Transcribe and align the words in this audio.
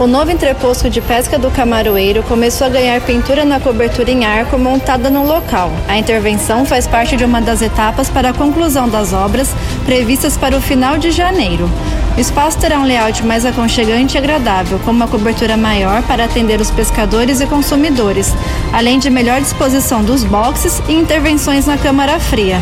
O 0.00 0.06
novo 0.06 0.30
entreposto 0.30 0.88
de 0.88 0.98
pesca 1.02 1.38
do 1.38 1.50
Camaroeiro 1.50 2.22
começou 2.22 2.66
a 2.66 2.70
ganhar 2.70 3.02
pintura 3.02 3.44
na 3.44 3.60
cobertura 3.60 4.10
em 4.10 4.24
arco 4.24 4.58
montada 4.58 5.10
no 5.10 5.26
local. 5.26 5.70
A 5.86 5.98
intervenção 5.98 6.64
faz 6.64 6.86
parte 6.86 7.18
de 7.18 7.24
uma 7.26 7.38
das 7.38 7.60
etapas 7.60 8.08
para 8.08 8.30
a 8.30 8.32
conclusão 8.32 8.88
das 8.88 9.12
obras 9.12 9.54
previstas 9.84 10.38
para 10.38 10.56
o 10.56 10.60
final 10.60 10.96
de 10.96 11.10
janeiro. 11.10 11.70
O 12.16 12.20
espaço 12.20 12.58
terá 12.58 12.78
um 12.78 12.84
layout 12.84 13.22
mais 13.26 13.44
aconchegante 13.44 14.16
e 14.16 14.18
agradável, 14.18 14.78
com 14.78 14.90
uma 14.90 15.06
cobertura 15.06 15.54
maior 15.54 16.02
para 16.04 16.24
atender 16.24 16.62
os 16.62 16.70
pescadores 16.70 17.42
e 17.42 17.46
consumidores, 17.46 18.34
além 18.72 18.98
de 18.98 19.10
melhor 19.10 19.38
disposição 19.38 20.02
dos 20.02 20.24
boxes 20.24 20.82
e 20.88 20.94
intervenções 20.94 21.66
na 21.66 21.76
câmara 21.76 22.18
fria. 22.18 22.58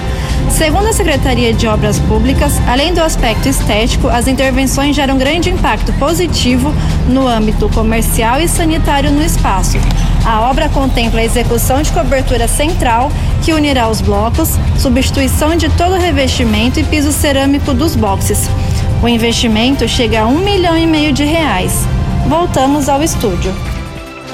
Segundo 0.50 0.88
a 0.88 0.92
Secretaria 0.92 1.52
de 1.52 1.66
Obras 1.68 1.98
Públicas, 2.00 2.54
além 2.66 2.92
do 2.92 3.00
aspecto 3.00 3.48
estético, 3.48 4.08
as 4.08 4.26
intervenções 4.26 4.96
geram 4.96 5.16
grande 5.16 5.50
impacto 5.50 5.92
positivo 5.94 6.74
no 7.08 7.26
âmbito 7.26 7.68
comercial 7.70 8.40
e 8.40 8.48
sanitário 8.48 9.10
no 9.10 9.22
espaço. 9.22 9.78
A 10.24 10.42
obra 10.42 10.68
contempla 10.68 11.20
a 11.20 11.24
execução 11.24 11.80
de 11.82 11.90
cobertura 11.92 12.46
central 12.46 13.10
que 13.42 13.52
unirá 13.52 13.88
os 13.88 14.00
blocos, 14.00 14.50
substituição 14.78 15.56
de 15.56 15.68
todo 15.70 15.94
o 15.94 15.98
revestimento 15.98 16.78
e 16.78 16.84
piso 16.84 17.12
cerâmico 17.12 17.72
dos 17.72 17.96
boxes. 17.96 18.48
O 19.02 19.08
investimento 19.08 19.88
chega 19.88 20.22
a 20.22 20.26
um 20.26 20.38
milhão 20.38 20.76
e 20.76 20.86
meio 20.86 21.12
de 21.12 21.24
reais. 21.24 21.86
Voltamos 22.28 22.88
ao 22.88 23.02
estúdio. 23.02 23.54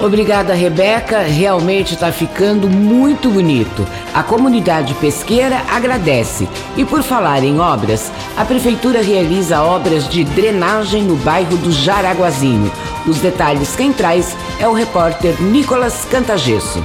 Obrigada, 0.00 0.54
Rebeca. 0.54 1.20
Realmente 1.20 1.94
está 1.94 2.10
ficando 2.10 2.68
muito 2.68 3.30
bonito. 3.30 3.86
A 4.12 4.22
comunidade 4.22 4.92
pesqueira 4.94 5.62
agradece. 5.70 6.48
E 6.76 6.84
por 6.84 7.02
falar 7.02 7.44
em 7.44 7.60
obras, 7.60 8.10
a 8.36 8.44
Prefeitura 8.44 9.02
realiza 9.02 9.62
obras 9.62 10.08
de 10.08 10.24
drenagem 10.24 11.02
no 11.02 11.16
bairro 11.16 11.56
do 11.56 11.70
Jaraguazinho. 11.70 12.70
Os 13.06 13.18
detalhes 13.18 13.76
quem 13.76 13.92
traz 13.92 14.36
é 14.58 14.66
o 14.66 14.72
repórter 14.72 15.40
Nicolas 15.40 16.04
Cantagesso. 16.10 16.82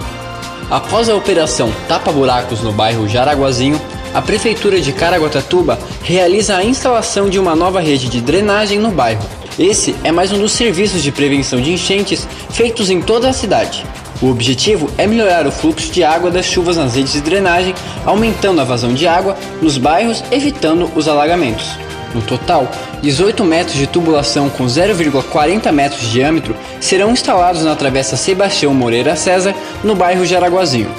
Após 0.70 1.10
a 1.10 1.16
operação 1.16 1.74
Tapa 1.88 2.12
Buracos 2.12 2.62
no 2.62 2.72
bairro 2.72 3.08
Jaraguazinho, 3.08 3.82
a 4.14 4.22
Prefeitura 4.22 4.80
de 4.80 4.94
Caraguatatuba 4.94 5.80
realiza 6.04 6.56
a 6.56 6.64
instalação 6.64 7.30
de 7.30 7.40
uma 7.40 7.56
nova 7.56 7.80
rede 7.80 8.08
de 8.08 8.22
drenagem 8.22 8.78
no 8.78 8.92
bairro. 8.92 9.39
Esse 9.60 9.94
é 10.06 10.12
mais 10.12 10.32
um 10.32 10.40
dos 10.40 10.54
serviços 10.54 11.04
de 11.04 11.12
prevenção 11.12 11.60
de 11.60 11.74
enchentes 11.74 12.26
feitos 12.50 12.90
em 12.90 13.02
toda 13.02 13.28
a 13.28 13.34
cidade. 13.34 13.86
O 14.22 14.28
objetivo 14.28 14.90
é 14.98 15.06
melhorar 15.06 15.46
o 15.46 15.52
fluxo 15.52 15.92
de 15.92 16.02
água 16.02 16.32
das 16.32 16.46
chuvas 16.46 16.78
nas 16.78 16.96
redes 16.96 17.12
de 17.12 17.20
drenagem, 17.20 17.76
aumentando 18.06 18.62
a 18.62 18.64
vazão 18.64 18.94
de 18.94 19.06
água 19.06 19.36
nos 19.62 19.78
bairros, 19.78 20.24
evitando 20.32 20.90
os 20.96 21.10
alagamentos. 21.10 21.78
No 22.16 22.22
total, 22.22 22.72
18 23.02 23.44
metros 23.44 23.76
de 23.76 23.86
tubulação 23.86 24.50
com 24.50 24.66
0,40 24.66 25.74
metros 25.74 26.02
de 26.04 26.12
diâmetro 26.12 26.56
serão 26.80 27.12
instalados 27.12 27.66
na 27.66 27.76
travessa 27.76 28.16
Sebastião 28.16 28.74
Moreira 28.74 29.14
César, 29.18 29.54
no 29.84 29.94
bairro 29.94 30.26
Jaraguazinho. 30.26 30.90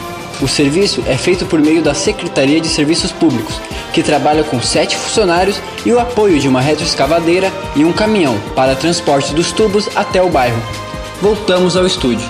O 0.42 0.48
serviço 0.48 1.02
é 1.06 1.16
feito 1.16 1.44
por 1.44 1.60
meio 1.60 1.82
da 1.82 1.92
Secretaria 1.92 2.60
de 2.60 2.68
Serviços 2.68 3.12
Públicos, 3.12 3.60
que 3.92 4.02
trabalha 4.02 4.42
com 4.42 4.60
sete 4.60 4.96
funcionários 4.96 5.60
e 5.84 5.92
o 5.92 6.00
apoio 6.00 6.40
de 6.40 6.48
uma 6.48 6.62
retroescavadeira 6.62 7.52
e 7.76 7.84
um 7.84 7.92
caminhão 7.92 8.38
para 8.56 8.74
transporte 8.74 9.34
dos 9.34 9.52
tubos 9.52 9.88
até 9.94 10.22
o 10.22 10.30
bairro. 10.30 10.60
Voltamos 11.20 11.76
ao 11.76 11.86
estúdio. 11.86 12.26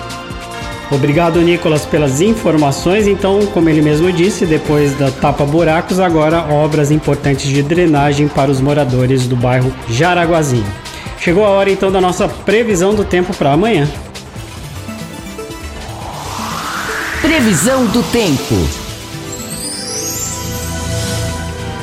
Obrigado, 0.91 1.39
Nicolas, 1.39 1.85
pelas 1.85 2.19
informações. 2.19 3.07
Então, 3.07 3.45
como 3.53 3.69
ele 3.69 3.81
mesmo 3.81 4.11
disse, 4.11 4.45
depois 4.45 4.93
da 4.97 5.09
tapa 5.09 5.45
buracos, 5.45 6.01
agora 6.01 6.43
obras 6.53 6.91
importantes 6.91 7.47
de 7.47 7.63
drenagem 7.63 8.27
para 8.27 8.51
os 8.51 8.59
moradores 8.59 9.25
do 9.25 9.37
bairro 9.37 9.73
Jaraguazinho. 9.87 10.65
Chegou 11.17 11.45
a 11.45 11.49
hora 11.49 11.71
então 11.71 11.89
da 11.89 12.01
nossa 12.01 12.27
previsão 12.27 12.93
do 12.93 13.05
tempo 13.05 13.33
para 13.33 13.53
amanhã. 13.53 13.87
Previsão 17.31 17.85
do 17.85 18.03
tempo. 18.11 18.55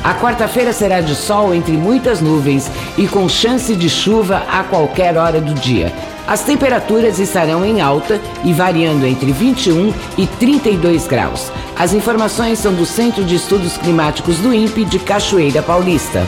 A 0.03 0.13
quarta-feira 0.13 0.71
será 0.71 1.01
de 1.01 1.15
sol 1.15 1.55
entre 1.55 1.71
muitas 1.71 2.21
nuvens 2.21 2.69
e 2.95 3.07
com 3.07 3.27
chance 3.27 3.75
de 3.75 3.89
chuva 3.89 4.43
a 4.47 4.63
qualquer 4.63 5.17
hora 5.17 5.41
do 5.41 5.55
dia. 5.55 5.91
As 6.27 6.43
temperaturas 6.43 7.17
estarão 7.17 7.65
em 7.65 7.81
alta 7.81 8.21
e 8.45 8.53
variando 8.53 9.07
entre 9.07 9.31
21 9.31 9.91
e 10.19 10.27
32 10.27 11.07
graus. 11.07 11.51
As 11.75 11.95
informações 11.95 12.59
são 12.59 12.71
do 12.71 12.85
Centro 12.85 13.25
de 13.25 13.33
Estudos 13.33 13.75
Climáticos 13.75 14.37
do 14.37 14.53
INPE 14.53 14.85
de 14.85 14.99
Cachoeira 14.99 15.63
Paulista. 15.63 16.27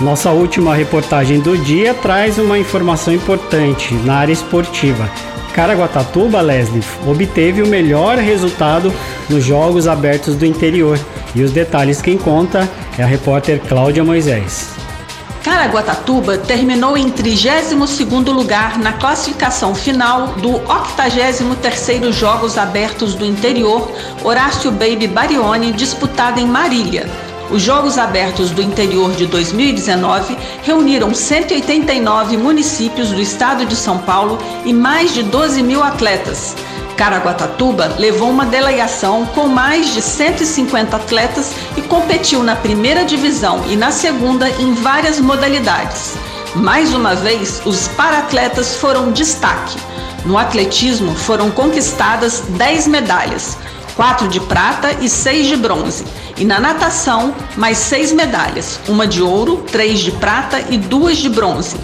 Nossa 0.00 0.30
última 0.30 0.76
reportagem 0.76 1.40
do 1.40 1.58
dia 1.58 1.92
traz 1.92 2.38
uma 2.38 2.56
informação 2.56 3.12
importante 3.12 3.92
na 4.04 4.18
área 4.18 4.32
esportiva. 4.32 5.10
Caraguatatuba, 5.54 6.40
Leslie, 6.40 6.82
obteve 7.06 7.62
o 7.62 7.66
melhor 7.68 8.18
resultado 8.18 8.92
nos 9.30 9.44
Jogos 9.44 9.86
Abertos 9.86 10.34
do 10.34 10.44
Interior. 10.44 10.98
E 11.32 11.44
os 11.44 11.52
detalhes 11.52 12.02
quem 12.02 12.18
conta 12.18 12.68
é 12.98 13.04
a 13.04 13.06
repórter 13.06 13.60
Cláudia 13.60 14.02
Moisés. 14.02 14.70
Caraguatatuba 15.44 16.38
terminou 16.38 16.96
em 16.96 17.08
32º 17.08 18.32
lugar 18.32 18.78
na 18.78 18.94
classificação 18.94 19.76
final 19.76 20.28
do 20.38 20.54
83º 20.60 22.10
Jogos 22.12 22.58
Abertos 22.58 23.14
do 23.14 23.24
Interior 23.24 23.92
Horácio 24.24 24.72
Baby 24.72 25.06
Barione, 25.06 25.72
disputado 25.72 26.40
em 26.40 26.46
Marília. 26.46 27.06
Os 27.50 27.62
Jogos 27.62 27.96
Abertos 27.98 28.50
do 28.50 28.62
Interior 28.62 29.12
de 29.12 29.26
2019 29.26 30.33
reuniram 30.64 31.14
189 31.14 32.36
municípios 32.38 33.10
do 33.10 33.20
estado 33.20 33.66
de 33.66 33.76
São 33.76 33.98
Paulo 33.98 34.38
e 34.64 34.72
mais 34.72 35.12
de 35.12 35.22
12 35.22 35.62
mil 35.62 35.82
atletas. 35.82 36.56
Caraguatatuba 36.96 37.96
levou 37.98 38.30
uma 38.30 38.46
delegação 38.46 39.26
com 39.26 39.46
mais 39.46 39.92
de 39.92 40.00
150 40.00 40.96
atletas 40.96 41.52
e 41.76 41.82
competiu 41.82 42.42
na 42.42 42.56
primeira 42.56 43.04
divisão 43.04 43.62
e 43.68 43.76
na 43.76 43.90
segunda 43.90 44.48
em 44.48 44.74
várias 44.74 45.20
modalidades. 45.20 46.14
Mais 46.54 46.94
uma 46.94 47.14
vez, 47.14 47.60
os 47.66 47.88
paratletas 47.88 48.76
foram 48.76 49.12
destaque. 49.12 49.76
No 50.24 50.38
atletismo 50.38 51.14
foram 51.14 51.50
conquistadas 51.50 52.40
10 52.40 52.86
medalhas, 52.86 53.58
4 53.96 54.28
de 54.28 54.40
prata 54.40 54.92
e 55.00 55.08
6 55.08 55.46
de 55.46 55.56
bronze. 55.56 56.04
E 56.36 56.44
na 56.44 56.58
natação, 56.58 57.34
mais 57.56 57.78
6 57.78 58.12
medalhas, 58.12 58.80
uma 58.88 59.06
de 59.06 59.22
ouro, 59.22 59.64
3 59.70 60.00
de 60.00 60.10
prata 60.12 60.64
e 60.68 60.76
2 60.76 61.18
de 61.18 61.28
bronze. 61.28 61.76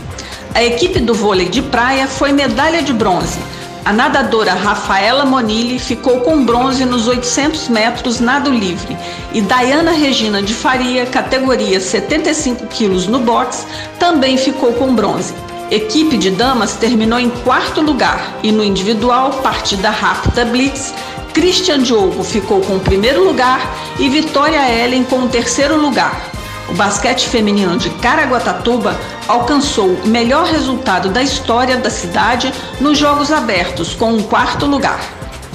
A 0.52 0.64
equipe 0.64 0.98
do 0.98 1.14
vôlei 1.14 1.48
de 1.48 1.62
praia 1.62 2.08
foi 2.08 2.32
medalha 2.32 2.82
de 2.82 2.92
bronze. 2.92 3.38
A 3.84 3.92
nadadora 3.92 4.52
Rafaela 4.52 5.24
Monilli 5.24 5.78
ficou 5.78 6.20
com 6.20 6.44
bronze 6.44 6.84
nos 6.84 7.06
800 7.06 7.68
metros 7.68 8.20
nado 8.20 8.50
livre 8.50 8.96
e 9.32 9.40
Dayana 9.40 9.92
Regina 9.92 10.42
de 10.42 10.52
Faria, 10.52 11.06
categoria 11.06 11.80
75 11.80 12.66
quilos 12.66 13.06
no 13.06 13.20
boxe, 13.20 13.64
também 13.98 14.36
ficou 14.36 14.72
com 14.72 14.94
bronze. 14.94 15.32
Equipe 15.70 16.18
de 16.18 16.30
damas 16.30 16.74
terminou 16.74 17.18
em 17.20 17.30
quarto 17.30 17.80
lugar 17.80 18.38
e 18.42 18.50
no 18.50 18.64
individual, 18.64 19.30
partida 19.42 19.88
rápida 19.88 20.44
Blitz, 20.44 20.92
Christian 21.32 21.82
Diogo 21.82 22.22
ficou 22.24 22.60
com 22.60 22.76
o 22.76 22.80
primeiro 22.80 23.24
lugar 23.24 23.74
e 23.98 24.08
Vitória 24.08 24.68
Ellen 24.68 25.04
com 25.04 25.20
o 25.20 25.28
terceiro 25.28 25.76
lugar. 25.80 26.30
O 26.68 26.74
basquete 26.74 27.28
feminino 27.28 27.76
de 27.76 27.90
Caraguatatuba 27.90 28.96
alcançou 29.26 29.88
o 29.88 30.06
melhor 30.06 30.46
resultado 30.46 31.08
da 31.08 31.22
história 31.22 31.76
da 31.76 31.90
cidade 31.90 32.52
nos 32.80 32.98
Jogos 32.98 33.32
Abertos, 33.32 33.94
com 33.94 34.12
um 34.12 34.22
quarto 34.22 34.66
lugar. 34.66 35.00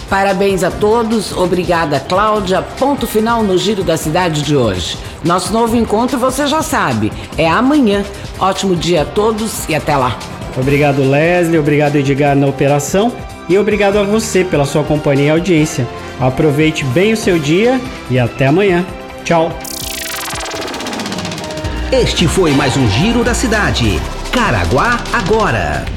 Parabéns 0.10 0.64
a 0.64 0.70
todos, 0.70 1.36
obrigada 1.36 2.00
Cláudia. 2.00 2.62
Ponto 2.62 3.08
final 3.08 3.44
no 3.44 3.58
Giro 3.58 3.84
da 3.84 3.98
Cidade 3.98 4.42
de 4.44 4.56
hoje. 4.56 4.98
Nosso 5.24 5.52
novo 5.52 5.76
encontro 5.76 6.18
você 6.18 6.48
já 6.48 6.62
sabe, 6.62 7.12
é 7.38 7.50
amanhã. 7.50 8.06
Ótimo 8.40 8.76
dia 8.76 9.02
a 9.02 9.06
todos 9.06 9.68
e 9.68 9.76
até 9.76 9.96
lá. 9.96 10.18
Obrigado 10.58 11.02
Leslie, 11.02 11.60
obrigado 11.60 11.96
Edgar 11.96 12.36
na 12.36 12.48
operação 12.48 13.12
e 13.48 13.58
obrigado 13.58 13.98
a 13.98 14.04
você 14.04 14.44
pela 14.44 14.66
sua 14.66 14.84
companhia 14.84 15.28
e 15.28 15.30
audiência. 15.30 15.88
Aproveite 16.20 16.84
bem 16.86 17.14
o 17.14 17.18
seu 17.18 17.38
dia 17.38 17.80
e 18.10 18.18
até 18.18 18.48
amanhã. 18.48 18.86
Tchau. 19.24 19.52
Este 21.92 22.28
foi 22.28 22.52
mais 22.52 22.76
um 22.76 22.88
Giro 22.90 23.24
da 23.24 23.34
Cidade. 23.34 24.00
Caraguá 24.32 25.00
agora. 25.14 25.95